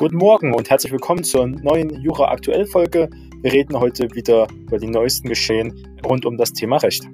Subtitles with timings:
[0.00, 3.10] Guten Morgen und herzlich willkommen zur neuen Jura Aktuell Folge.
[3.42, 7.04] Wir reden heute wieder über die neuesten Geschehen rund um das Thema Recht.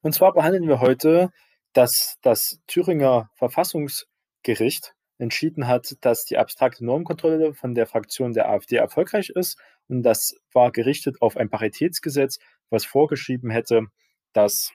[0.00, 1.28] Und zwar behandeln wir heute,
[1.74, 8.76] dass das Thüringer Verfassungsgericht entschieden hat, dass die abstrakte Normkontrolle von der Fraktion der AfD
[8.76, 9.58] erfolgreich ist.
[9.88, 12.38] Und das war gerichtet auf ein Paritätsgesetz,
[12.70, 13.88] was vorgeschrieben hätte,
[14.32, 14.72] dass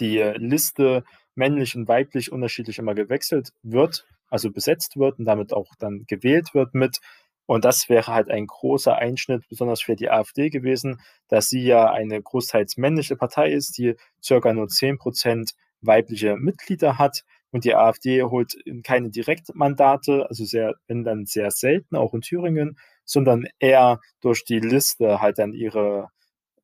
[0.00, 1.04] die Liste
[1.38, 6.52] männlich und weiblich unterschiedlich immer gewechselt wird, also besetzt wird und damit auch dann gewählt
[6.52, 6.98] wird mit.
[7.46, 11.90] Und das wäre halt ein großer Einschnitt, besonders für die AfD gewesen, dass sie ja
[11.90, 17.24] eine großteils männliche Partei ist, die circa nur 10% weibliche Mitglieder hat.
[17.50, 18.52] Und die AfD holt
[18.84, 24.60] keine Direktmandate, also sehr, wenn dann sehr selten, auch in Thüringen, sondern eher durch die
[24.60, 26.08] Liste halt dann ihre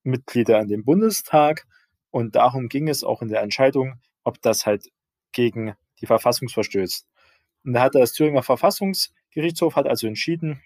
[0.02, 1.64] Mitglieder in den Bundestag.
[2.11, 4.88] Und darum ging es auch in der Entscheidung, ob das halt
[5.33, 7.06] gegen die Verfassung verstößt.
[7.64, 10.62] Und da hat das Thüringer Verfassungsgerichtshof hat also entschieden,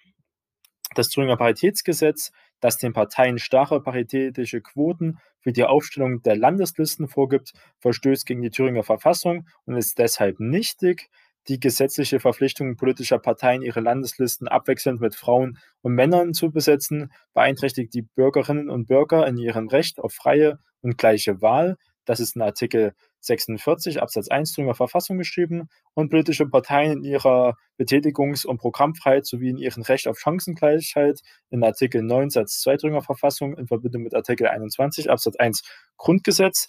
[0.94, 7.52] das Thüringer Paritätsgesetz, das den Parteien starre paritätische Quoten für die Aufstellung der Landeslisten vorgibt,
[7.78, 11.08] verstößt gegen die Thüringer Verfassung und ist deshalb nichtig.
[11.46, 17.94] Die gesetzliche Verpflichtung politischer Parteien, ihre Landeslisten abwechselnd mit Frauen und Männern zu besetzen, beeinträchtigt
[17.94, 21.78] die Bürgerinnen und Bürger in ihrem Recht auf freie und gleiche Wahl.
[22.04, 27.56] Das ist in Artikel 46 Absatz 1 Thüringer Verfassung geschrieben und politische Parteien in ihrer
[27.78, 33.02] Betätigungs- und Programmfreiheit sowie in ihrem Recht auf Chancengleichheit in Artikel 9 Satz 2 Thüringer
[33.02, 35.62] Verfassung in Verbindung mit Artikel 21 Absatz 1
[35.96, 36.68] Grundgesetz.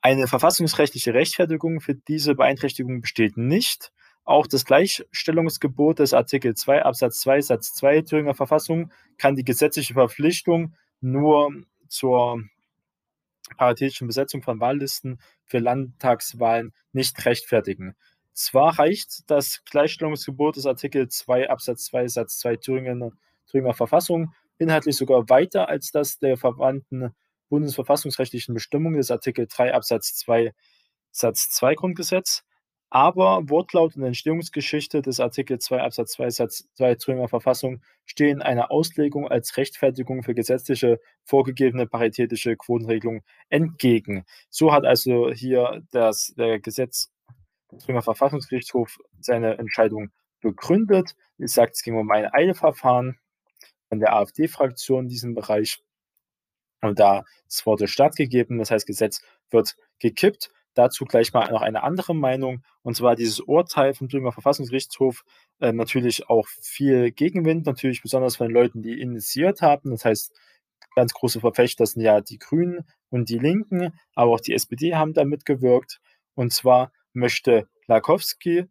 [0.00, 3.92] Eine verfassungsrechtliche Rechtfertigung für diese Beeinträchtigung besteht nicht.
[4.24, 9.94] Auch das Gleichstellungsgebot des Artikel 2 Absatz 2 Satz 2 Thüringer Verfassung kann die gesetzliche
[9.94, 11.50] Verpflichtung nur
[11.88, 12.42] zur
[13.56, 17.94] paritätischen Besetzung von Wahllisten für Landtagswahlen nicht rechtfertigen.
[18.32, 23.10] Zwar reicht das Gleichstellungsgebot des Artikel 2 Absatz 2 Satz 2 Thüringer,
[23.46, 27.14] Thüringer Verfassung inhaltlich sogar weiter als das der verwandten
[27.48, 30.54] bundesverfassungsrechtlichen Bestimmungen des Artikel 3 Absatz 2
[31.10, 32.44] Satz 2 Grundgesetz,
[32.94, 38.70] aber Wortlaut und Entstehungsgeschichte des Artikel 2 Absatz 2 Satz 2 Thüringer Verfassung stehen einer
[38.70, 44.26] Auslegung als Rechtfertigung für gesetzliche vorgegebene paritätische Quotenregelung entgegen.
[44.50, 47.10] So hat also hier das der Gesetz
[47.78, 50.10] Thüringer Verfassungsgerichtshof seine Entscheidung
[50.42, 51.16] begründet.
[51.38, 53.16] Es sagt, es ging um ein Eilverfahren
[53.88, 55.82] von der AfD-Fraktion in diesem Bereich.
[56.82, 57.24] Und da
[57.64, 60.50] wurde stattgegeben, das heißt, Gesetz wird gekippt.
[60.74, 65.24] Dazu gleich mal noch eine andere Meinung, und zwar dieses Urteil vom Thüringer Verfassungsgerichtshof
[65.60, 69.90] äh, natürlich auch viel Gegenwind, natürlich besonders von den Leuten, die initiiert haben.
[69.90, 70.32] Das heißt,
[70.94, 75.12] ganz große Verfechter sind ja die Grünen und die Linken, aber auch die SPD haben
[75.12, 76.00] da mitgewirkt.
[76.34, 78.66] Und zwar möchte Lakowski,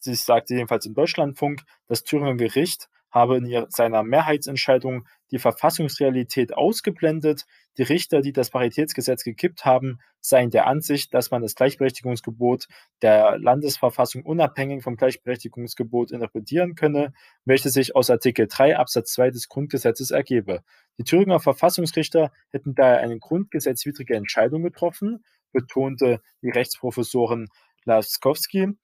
[0.00, 7.46] sie sagte jedenfalls im Deutschlandfunk, das Thüringer Gericht habe in seiner Mehrheitsentscheidung die Verfassungsrealität ausgeblendet.
[7.78, 12.66] Die Richter, die das Paritätsgesetz gekippt haben, seien der Ansicht, dass man das Gleichberechtigungsgebot
[13.00, 17.14] der Landesverfassung unabhängig vom Gleichberechtigungsgebot interpretieren könne,
[17.46, 20.60] welches sich aus Artikel 3 Absatz 2 des Grundgesetzes ergebe.
[20.98, 27.48] Die Thüringer Verfassungsrichter hätten daher eine grundgesetzwidrige Entscheidung getroffen, betonte die Rechtsprofessorin
[27.86, 28.76] Laskowski.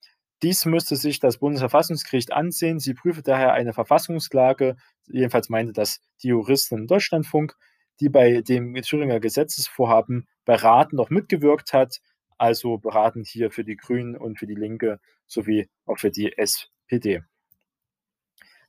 [0.43, 2.79] Dies müsste sich das Bundesverfassungsgericht ansehen.
[2.79, 4.75] Sie prüfe daher eine Verfassungsklage,
[5.07, 7.55] jedenfalls meinte das die Juristin im Deutschlandfunk,
[8.01, 12.01] die bei dem Thüringer Gesetzesvorhaben beratend noch mitgewirkt hat,
[12.37, 17.23] also beratend hier für die Grünen und für die Linke sowie auch für die SPD.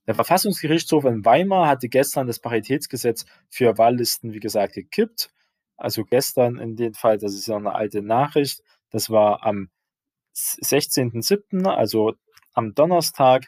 [0.06, 5.32] Der Verfassungsgerichtshof in Weimar hatte gestern das Paritätsgesetz für Wahllisten, wie gesagt, gekippt.
[5.76, 9.70] Also gestern in dem Fall, das ist ja eine alte Nachricht, das war am
[10.34, 12.14] 16.07., also
[12.52, 13.46] am Donnerstag.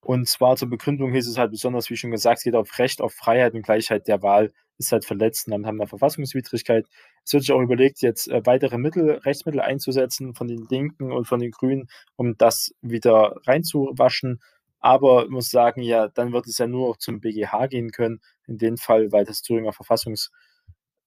[0.00, 3.00] Und zwar zur Begründung hieß es halt besonders, wie schon gesagt, es geht auf Recht
[3.00, 6.86] auf Freiheit und Gleichheit der Wahl, ist halt verletzt und dann haben wir Verfassungswidrigkeit.
[7.24, 11.26] Es wird sich auch überlegt, jetzt äh, weitere Mittel, Rechtsmittel einzusetzen von den Linken und
[11.26, 14.40] von den Grünen, um das wieder reinzuwaschen.
[14.80, 18.56] Aber ich muss sagen, ja, dann wird es ja nur zum BGH gehen können, in
[18.56, 19.74] dem Fall, weil das Thüringer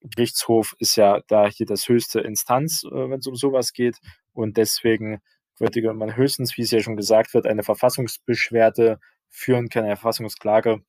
[0.04, 4.00] Verfassungsgerichtshof ist ja da hier das höchste Instanz, äh, wenn es um sowas geht.
[4.34, 5.22] Und deswegen
[5.60, 10.82] würde man höchstens, wie es ja schon gesagt wird, eine Verfassungsbeschwerde führen können, eine Verfassungsklage.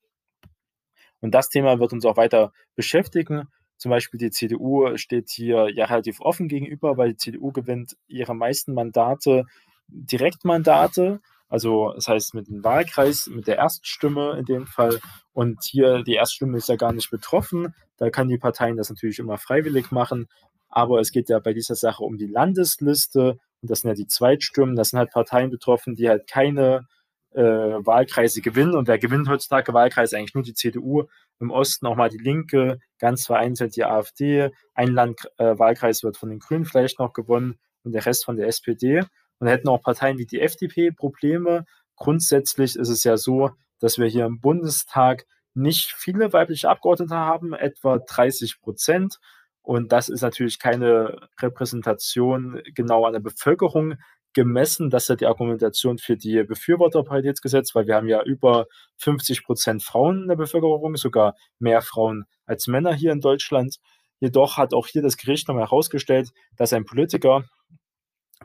[1.21, 3.47] Und das Thema wird uns auch weiter beschäftigen.
[3.77, 8.35] Zum Beispiel die CDU steht hier ja relativ offen gegenüber, weil die CDU gewinnt ihre
[8.35, 9.45] meisten Mandate,
[9.87, 11.21] Direktmandate,
[11.55, 14.99] also das heißt mit dem Wahlkreis, mit der Erststimme in dem Fall.
[15.31, 17.73] Und hier die Erststimme ist ja gar nicht betroffen.
[17.95, 20.27] Da kann die Parteien das natürlich immer freiwillig machen.
[20.67, 23.37] Aber es geht ja bei dieser Sache um die Landesliste.
[23.61, 24.75] Und das sind ja die Zweitstimmen.
[24.75, 26.87] Das sind halt Parteien betroffen, die halt keine
[27.31, 28.75] äh, Wahlkreise gewinnen.
[28.75, 30.17] Und wer gewinnt heutzutage Wahlkreise?
[30.17, 31.03] Eigentlich nur die CDU.
[31.39, 34.49] Im Osten auch mal die Linke, ganz vereinzelt die AfD.
[34.73, 38.47] Ein Landwahlkreis äh, wird von den Grünen vielleicht noch gewonnen und der Rest von der
[38.47, 39.03] SPD.
[39.39, 41.65] Und hätten auch Parteien wie die FDP Probleme.
[41.95, 47.53] Grundsätzlich ist es ja so, dass wir hier im Bundestag nicht viele weibliche Abgeordnete haben,
[47.53, 49.19] etwa 30 Prozent.
[49.61, 53.95] Und das ist natürlich keine Repräsentation genau an der Bevölkerung
[54.33, 54.89] gemessen.
[54.91, 58.67] Das ist ja die Argumentation für die Befürworterparitätsgesetz, weil wir haben ja über
[58.97, 63.77] 50 Prozent Frauen in der Bevölkerung, sogar mehr Frauen als Männer hier in Deutschland.
[64.19, 67.45] Jedoch hat auch hier das Gericht nochmal herausgestellt, dass ein Politiker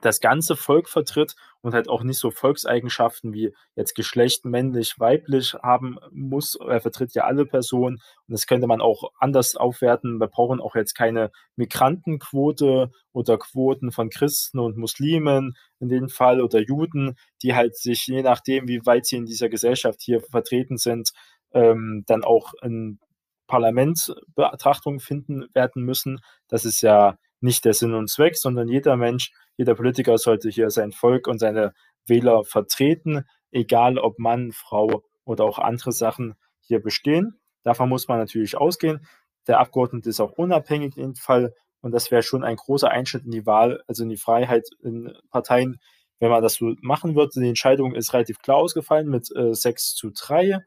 [0.01, 5.55] das ganze Volk vertritt und halt auch nicht so Volkseigenschaften wie jetzt Geschlecht, männlich, weiblich
[5.55, 6.55] haben muss.
[6.55, 10.19] Er vertritt ja alle Personen und das könnte man auch anders aufwerten.
[10.19, 16.41] Wir brauchen auch jetzt keine Migrantenquote oder Quoten von Christen und Muslimen in dem Fall
[16.41, 20.79] oder Juden, die halt sich je nachdem, wie weit sie in dieser Gesellschaft hier vertreten
[20.79, 21.11] sind,
[21.53, 23.01] ähm, dann auch in
[23.49, 26.21] Parlamentsbetrachtung finden werden müssen.
[26.49, 30.71] Das ist ja nicht der Sinn und Zweck, sondern jeder Mensch, jeder Politiker sollte hier
[30.71, 31.73] sein Volk und seine
[32.07, 37.41] Wähler vertreten, egal ob Mann, Frau oder auch andere Sachen hier bestehen.
[37.63, 39.07] Davon muss man natürlich ausgehen.
[39.47, 43.25] Der Abgeordnete ist auch unabhängig in dem Fall und das wäre schon ein großer Einschnitt
[43.25, 45.81] in die Wahl, also in die Freiheit in Parteien,
[46.19, 47.41] wenn man das so machen würde.
[47.41, 50.59] Die Entscheidung ist relativ klar ausgefallen mit äh, 6 zu 3.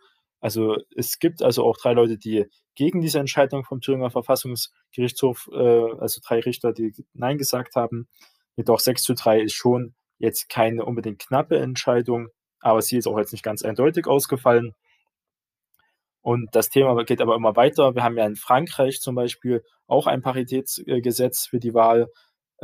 [0.44, 5.92] Also es gibt also auch drei Leute, die gegen diese Entscheidung vom Thüringer Verfassungsgerichtshof, äh,
[5.98, 8.10] also drei Richter, die Nein gesagt haben.
[8.58, 12.28] Jedoch 6 zu 3 ist schon jetzt keine unbedingt knappe Entscheidung,
[12.60, 14.74] aber sie ist auch jetzt nicht ganz eindeutig ausgefallen.
[16.20, 17.96] Und das Thema geht aber immer weiter.
[17.96, 22.10] Wir haben ja in Frankreich zum Beispiel auch ein Paritätsgesetz für die Wahl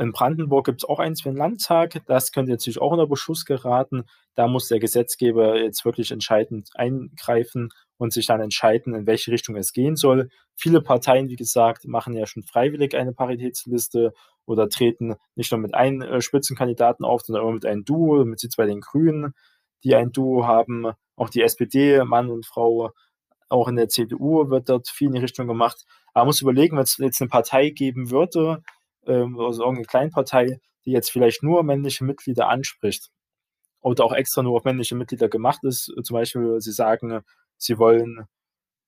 [0.00, 2.00] in Brandenburg gibt es auch eins für den Landtag.
[2.06, 4.04] Das könnte jetzt natürlich auch unter Beschuss geraten.
[4.34, 7.68] Da muss der Gesetzgeber jetzt wirklich entscheidend eingreifen
[7.98, 10.30] und sich dann entscheiden, in welche Richtung es gehen soll.
[10.56, 14.14] Viele Parteien, wie gesagt, machen ja schon freiwillig eine Paritätsliste
[14.46, 18.40] oder treten nicht nur mit einem äh, Spitzenkandidaten auf, sondern immer mit einem Duo, mit
[18.40, 19.34] sitzt bei den Grünen,
[19.84, 20.92] die ein Duo haben.
[21.14, 22.92] Auch die SPD, Mann und Frau,
[23.50, 25.84] auch in der CDU wird dort viel in die Richtung gemacht.
[26.14, 28.62] Aber man muss überlegen, wenn es jetzt eine Partei geben würde,
[29.10, 33.10] ähm, also irgendeine Kleinpartei, die jetzt vielleicht nur männliche Mitglieder anspricht
[33.80, 35.92] oder auch extra nur auf männliche Mitglieder gemacht ist.
[36.02, 37.20] Zum Beispiel, sie sagen,
[37.56, 38.26] sie wollen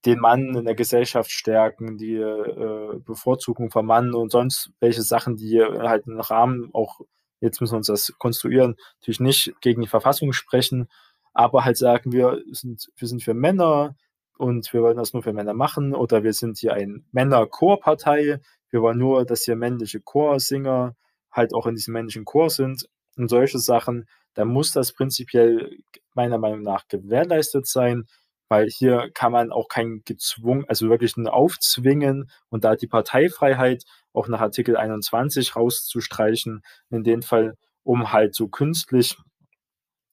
[0.04, 5.36] den Mann in der Gesellschaft stärken, die äh, Bevorzugung vom Mann und sonst welche Sachen,
[5.36, 7.00] die halt im Rahmen auch,
[7.40, 10.88] jetzt müssen wir uns das konstruieren, natürlich nicht gegen die Verfassung sprechen,
[11.32, 13.96] aber halt sagen wir, sind, wir sind für Männer
[14.38, 18.40] und wir wollen das nur für Männer machen oder wir sind hier ein Männerchorpartei,
[18.72, 20.96] wir wollen nur, dass hier männliche Chorsinger
[21.30, 24.06] halt auch in diesem männlichen Chor sind und solche Sachen.
[24.34, 25.78] Da muss das prinzipiell
[26.14, 28.06] meiner Meinung nach gewährleistet sein,
[28.48, 33.84] weil hier kann man auch kein gezwungen, also wirklich ein Aufzwingen und da die Parteifreiheit
[34.14, 39.16] auch nach Artikel 21 rauszustreichen, in dem Fall, um halt so künstlich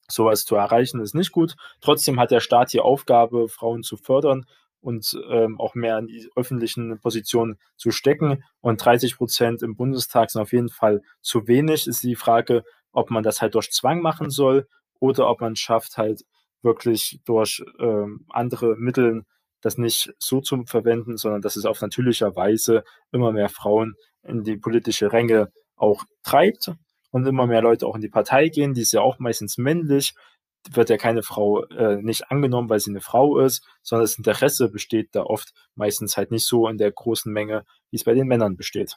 [0.08, 1.54] sowas zu erreichen, ist nicht gut.
[1.80, 4.44] Trotzdem hat der Staat die Aufgabe, Frauen zu fördern
[4.80, 8.42] und ähm, auch mehr in die öffentlichen Positionen zu stecken.
[8.60, 11.86] Und 30 Prozent im Bundestag sind auf jeden Fall zu wenig.
[11.86, 14.66] Ist die Frage, ob man das halt durch Zwang machen soll
[14.98, 16.22] oder ob man schafft, halt
[16.62, 19.24] wirklich durch ähm, andere Mittel
[19.62, 24.42] das nicht so zu verwenden, sondern dass es auf natürlicher Weise immer mehr Frauen in
[24.42, 26.72] die politische Ränge auch treibt
[27.10, 30.14] und immer mehr Leute auch in die Partei gehen, die ist ja auch meistens männlich
[30.70, 34.68] wird ja keine Frau äh, nicht angenommen, weil sie eine Frau ist, sondern das Interesse
[34.70, 38.26] besteht da oft meistens halt nicht so in der großen Menge, wie es bei den
[38.26, 38.96] Männern besteht.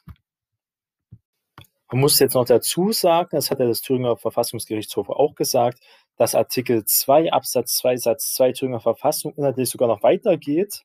[1.91, 5.79] Man muss jetzt noch dazu sagen, das hat ja das Thüringer Verfassungsgerichtshof auch gesagt,
[6.17, 10.82] dass Artikel 2 Absatz 2 Satz 2 Thüringer Verfassung inhaltlich sogar noch weitergeht,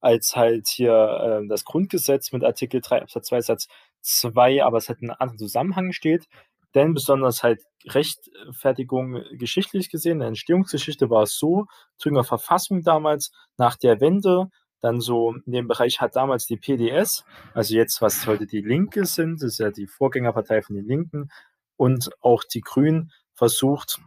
[0.00, 3.68] als halt hier äh, das Grundgesetz mit Artikel 3 Absatz 2 Satz
[4.02, 6.26] 2, aber es in einem anderen Zusammenhang steht.
[6.74, 11.66] Denn besonders halt Rechtfertigung geschichtlich gesehen, in der Entstehungsgeschichte war es so,
[11.98, 14.48] Thüringer Verfassung damals nach der Wende,
[14.80, 17.24] dann so in dem Bereich hat damals die PDS,
[17.54, 21.28] also jetzt was heute die Linke sind, das ist ja die Vorgängerpartei von den Linken
[21.76, 24.00] und auch die Grünen versucht,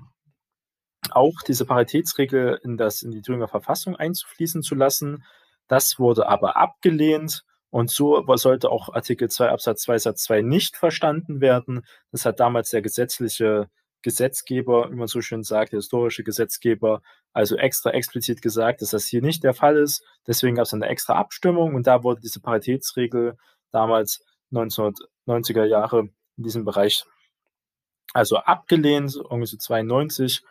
[1.12, 5.24] auch diese Paritätsregel in, das, in die Thüringer Verfassung einzufließen zu lassen.
[5.67, 7.43] Das wurde aber abgelehnt
[7.74, 11.84] und so sollte auch Artikel 2 Absatz 2 Satz 2 nicht verstanden werden.
[12.12, 13.68] Das hat damals der gesetzliche
[14.03, 17.01] Gesetzgeber, wie man so schön sagt, der historische Gesetzgeber,
[17.32, 20.03] also extra explizit gesagt, dass das hier nicht der Fall ist.
[20.27, 23.38] Deswegen gab es eine extra Abstimmung und da wurde diese Paritätsregel
[23.72, 27.06] damals 1990er Jahre in diesem Bereich
[28.13, 30.44] also abgelehnt, irgendwie 92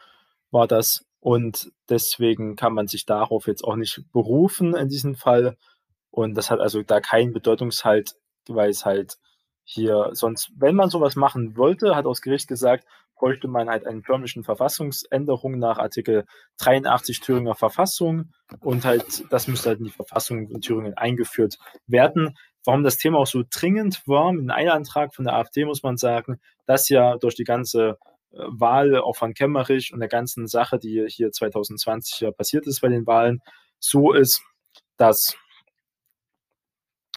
[0.51, 1.05] war das.
[1.21, 5.57] Und deswegen kann man sich darauf jetzt auch nicht berufen in diesem Fall.
[6.13, 8.15] Und das hat also da keinen Bedeutungshalt,
[8.47, 9.17] weil es halt
[9.65, 12.85] hier sonst, wenn man sowas machen wollte, hat das Gericht gesagt,
[13.17, 16.27] bräuchte man halt einen förmlichen Verfassungsänderung nach Artikel
[16.59, 22.37] 83 Thüringer Verfassung und halt, das müsste halt in die Verfassung in Thüringen eingeführt werden.
[22.65, 25.97] Warum das Thema auch so dringend war, mit einem Eilantrag von der AfD muss man
[25.97, 27.97] sagen, dass ja durch die ganze
[28.33, 32.81] äh, Wahl auch von Kemmerich und der ganzen Sache, die hier 2020 ja passiert ist
[32.81, 33.41] bei den Wahlen,
[33.79, 34.43] so ist,
[34.97, 35.37] dass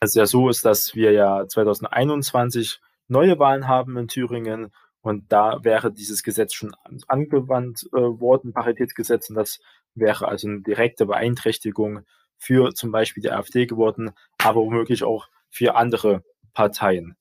[0.02, 4.72] es ja so ist, dass wir ja 2021 neue Wahlen haben in Thüringen
[5.02, 6.76] und da wäre dieses Gesetz schon
[7.08, 9.60] angewandt äh, worden, Paritätsgesetz, und das
[9.94, 12.02] wäre also eine direkte Beeinträchtigung
[12.38, 16.24] für zum Beispiel die AfD geworden, aber womöglich auch für andere
[16.54, 17.16] Parteien.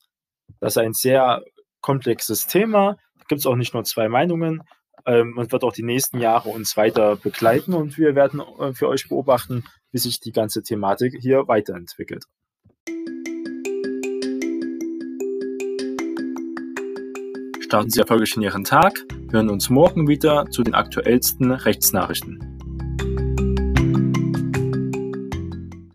[0.59, 1.43] Das ist ein sehr
[1.81, 2.97] komplexes Thema.
[3.19, 4.63] Da gibt es auch nicht nur zwei Meinungen
[5.05, 8.87] ähm, und wird auch die nächsten Jahre uns weiter begleiten und wir werden äh, für
[8.87, 12.25] euch beobachten, wie sich die ganze Thematik hier weiterentwickelt.
[17.75, 18.93] Starten Sie erfolgreich in Ihren Tag.
[19.31, 22.54] Hören uns morgen wieder zu den aktuellsten Rechtsnachrichten.